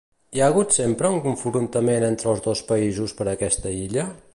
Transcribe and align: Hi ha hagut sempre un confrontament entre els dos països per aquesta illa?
Hi 0.35 0.39
ha 0.43 0.45
hagut 0.53 0.73
sempre 0.77 1.11
un 1.17 1.21
confrontament 1.27 2.07
entre 2.11 2.33
els 2.35 2.43
dos 2.49 2.67
països 2.73 3.19
per 3.21 3.33
aquesta 3.37 3.79
illa? 3.89 4.13